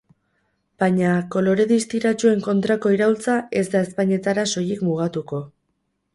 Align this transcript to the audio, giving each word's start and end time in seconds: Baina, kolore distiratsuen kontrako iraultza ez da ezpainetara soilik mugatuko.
Baina, 0.83 1.11
kolore 1.35 1.65
distiratsuen 1.71 2.41
kontrako 2.47 2.95
iraultza 2.97 3.37
ez 3.63 3.65
da 3.77 3.83
ezpainetara 3.91 4.49
soilik 4.57 4.85
mugatuko. 4.91 5.45